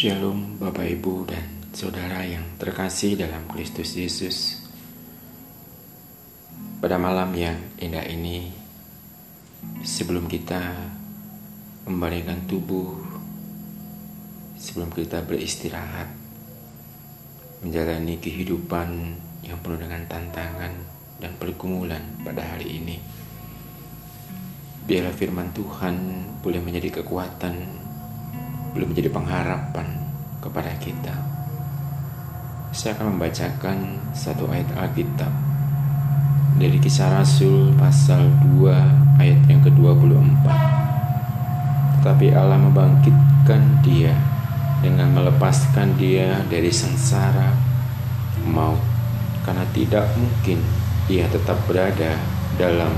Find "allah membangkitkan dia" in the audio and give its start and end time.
42.32-44.14